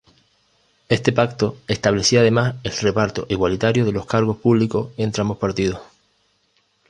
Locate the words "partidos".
5.37-5.79